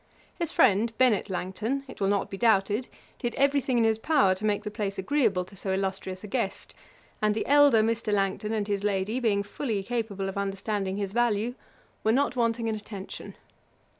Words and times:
His 0.39 0.51
friend 0.51 0.91
Bennet 0.97 1.29
Langton, 1.29 1.83
it 1.87 2.01
will 2.01 2.07
not 2.07 2.31
be 2.31 2.35
doubted, 2.35 2.87
did 3.19 3.35
every 3.35 3.61
thing 3.61 3.77
in 3.77 3.83
his 3.83 3.99
power 3.99 4.33
to 4.33 4.43
make 4.45 4.63
the 4.63 4.71
place 4.71 4.97
agreeable 4.97 5.45
to 5.45 5.55
so 5.55 5.71
illustrious 5.75 6.23
a 6.23 6.27
guest; 6.27 6.73
and 7.21 7.35
the 7.35 7.45
elder 7.45 7.83
Mr. 7.83 8.11
Langton 8.11 8.51
and 8.51 8.67
his 8.67 8.83
lady, 8.83 9.19
being 9.19 9.43
fully 9.43 9.83
capable 9.83 10.27
of 10.27 10.39
understanding 10.39 10.97
his 10.97 11.13
value, 11.13 11.53
were 12.03 12.11
not 12.11 12.35
wanting 12.35 12.67
in 12.67 12.73
attention. 12.73 13.35